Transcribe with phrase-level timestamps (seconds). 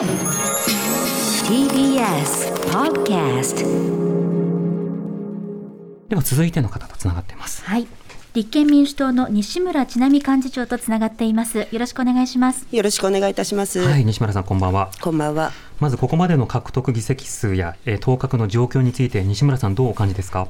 [0.00, 0.08] TBS
[2.70, 3.56] Podcast
[6.08, 7.62] では続いての方とつながっています。
[7.66, 7.86] はい。
[8.32, 11.66] 立憲民主党の西村智奈美幹事長とつながっています。
[11.72, 12.64] よろしくお願いします。
[12.70, 13.80] よろしくお願いいたします。
[13.80, 14.92] はい、西村さんこんばんは。
[15.00, 15.50] こんばんは。
[15.80, 20.46] まずここまでの獲得議席数や、えー、当確の状況について西村さんどうお感じですか？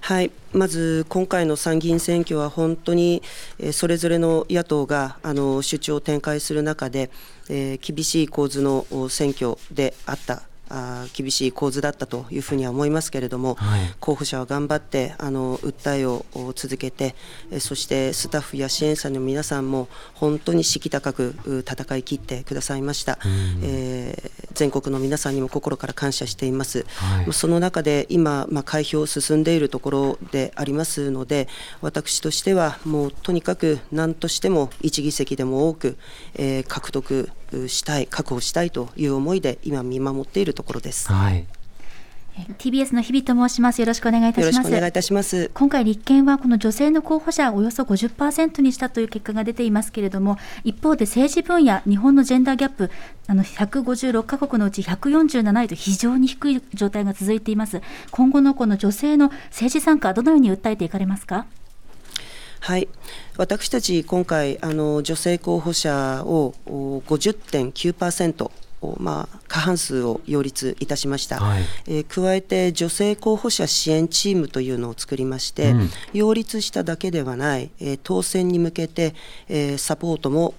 [0.00, 3.22] はい、まず今回の参議院選挙は本当に、
[3.60, 7.12] えー、それぞれの野党があの主張を展開する中で、
[7.48, 10.42] えー、厳しい構図の選挙であった。
[10.68, 16.24] あ厳しい構図だったというふうには思いますけれども、はい、候補者は頑張ってあの訴えを
[16.54, 17.14] 続けて
[17.50, 21.34] えそしてスタッフや支援者の皆さんも本当に士気高く
[21.66, 23.18] 戦い切ってくださいました、
[23.62, 31.46] えー、全国の皆さんにも心から感謝しています、はい、その中で今、まあ、開票進んでいるところでありますので
[31.82, 35.98] 私としてはもうとにかく何としても1議席でも多く、
[36.34, 37.30] えー、獲得
[37.68, 41.12] したい確保したいという思いで今見守っているところです。
[41.12, 41.46] はい。
[42.58, 43.80] TBS の日々と申します。
[43.80, 44.56] よろしくお願いいたします。
[44.56, 45.50] よろしくお願いいたします。
[45.54, 52.90] 今回立憲はこの女性の候補者をおよそ50%にしたという結果が出ていますけれども、一方で政治分野、日本のジェンダーギャップ、
[53.26, 57.80] あの156カ国のうち147位と非常に低い状態が続いています。
[58.10, 61.46] 今後のこの女性の政治参加、どのように訴えていかれますか？
[62.60, 62.88] はい、
[63.36, 68.50] 私たち今回あの女性候補者を50.9%
[68.98, 79.14] まあ、過半数を擁立いたしました、はい、えー、加えて女性候補者支援チームというのを作りまして、うん、擁立しただけではない、えー、当選に向けて、
[79.48, 80.54] えー、サポートも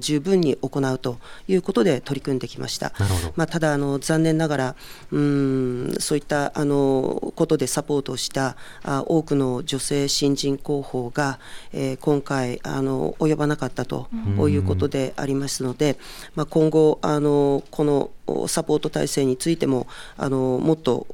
[0.00, 2.92] 十分に行うということで取り組んできました、
[3.36, 4.76] まあ、ただあの残念ながら
[5.10, 11.38] うんそういったあのことでサポートしたあ多くの女性新人候補が、
[11.72, 14.08] えー、今回あの及ばなかったと
[14.48, 15.98] いうことでありますので、
[16.34, 18.10] まあ、今後あのこの
[18.46, 21.06] サポート体制についてもあのもっと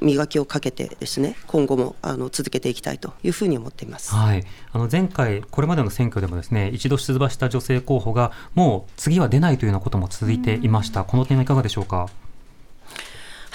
[0.00, 11.04] 磨きをかけてですね今後もあの続けていきたいというふうに思っています、はい、あの前回これまでの選挙でもですね一度出馬した女性候補がもう次は出ないというようなことも続いていました。
[11.04, 12.08] この点はいかがでしょうか？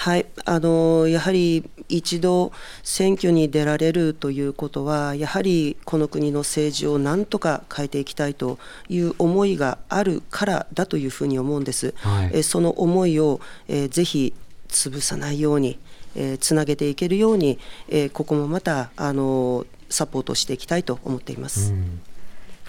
[0.00, 2.52] はい、あのやはり一度
[2.82, 11.92] 選挙に出られるということはやはりこの国の政治をなんとか変えていきたいという思いがあるからだというふうに思うんです。
[11.98, 14.32] はい、えその思いを、えー、ぜひ
[14.70, 15.78] 潰さないように、
[16.16, 17.58] えー、つなげていけるように、
[17.90, 21.72] えー、ここもまたあのサポートしていきたいと思っています。
[21.72, 22.00] うん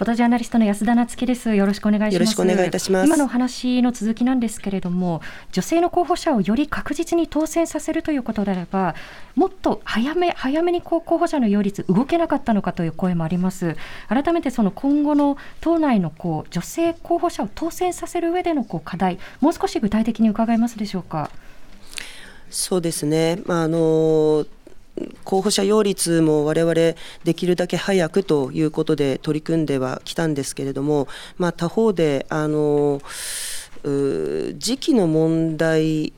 [0.02, 1.54] フォトジャーナリストの安田夏樹です。
[1.54, 2.14] よろしくお願いします。
[2.16, 3.06] よろしくお願いいたします。
[3.06, 8.96] 今の話の続きなんですけれども、女性の候補者をより確実に当選させるということであれば、
[9.36, 13.76] もっと早め早めに候補者の擁立動けなかったのかという声もあります。
[14.08, 21.30] 改めてその今後の党内のこう女性候補者を当選させる上でのこう課題、もう少し具体的に伺えますでしょうか？
[22.50, 23.38] そうですね。
[23.46, 24.48] まああの
[25.24, 26.96] 候補者擁立も我々で
[27.34, 31.08] きるだけ早くということで取り組んではきたんですけれども、
[31.38, 33.02] まあ、他方であの
[33.84, 36.14] 時期の問題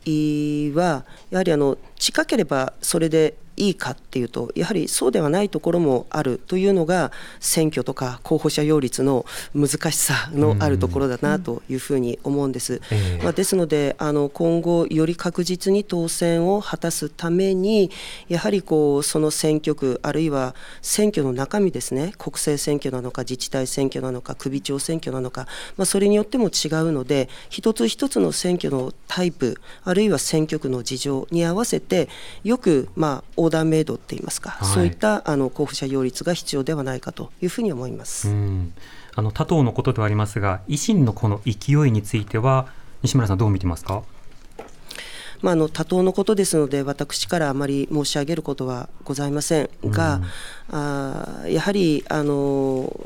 [0.73, 12.81] はやはりあの近ければそれでいいかっていうとやはりそうではないところもあるというのが選挙とか候補者擁立の難しさのあるところだなというふうに思うんです。
[13.21, 17.91] まあ、ですのであの今後より確実に当選を果たすために
[18.27, 25.47] やはりこうその選挙区あるいは選挙の中身ですね国政選挙なのか自治体選挙なのか首長選挙なのか、
[25.77, 32.09] まあ、それによっても違うので一つ一つの選挙のタイプあるいは選挙区の事情に合わせて
[32.43, 38.29] よくまあオーダーメイドって言いますか、はい、そういったあの候補者擁立が必要ではないかというふうに思います。
[39.15, 42.67] あの他党のことではありますが、維新のこの勢いについては
[43.01, 44.03] 西村さんどう見てますか？
[45.41, 50.21] まあ、あの多党のことですので私からあまり申し上げることはございませんが、
[50.69, 52.97] うん、あやはりあの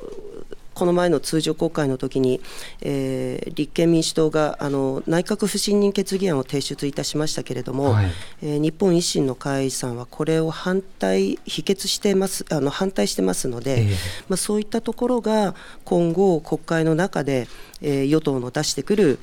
[0.77, 2.39] この前の通常国会の時に、
[2.81, 8.11] えー、立憲民主党があの内閣不信任決議案を提出いたしましたけれども、はい、
[8.43, 13.89] えー、日本維新の会さんはこれを反対否決してますあの反対してますので、えー、
[14.29, 17.47] まあ、そういったところが今後国会の中で、
[17.81, 19.19] えー、与党の出してくる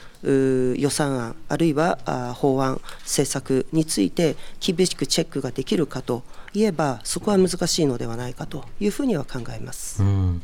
[0.76, 10.02] 予算案あるいはあ法案政策について厳しくチェックができるかといえばそこは難しいのではないかというふうには考えます。
[10.02, 10.42] うん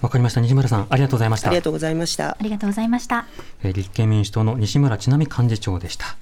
[0.00, 0.40] わかりました。
[0.40, 1.48] 西村さんありがとうございました。
[1.48, 2.30] ありがとうございました。
[2.30, 3.26] ありがとうございました。
[3.62, 6.16] 立憲民主党の西村智奈美幹事長でした